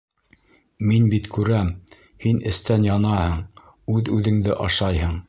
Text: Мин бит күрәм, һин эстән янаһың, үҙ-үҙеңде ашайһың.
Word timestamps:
Мин 0.91 1.03
бит 1.11 1.27
күрәм, 1.35 1.69
һин 2.25 2.41
эстән 2.53 2.89
янаһың, 2.91 3.39
үҙ-үҙеңде 3.99 4.61
ашайһың. 4.69 5.19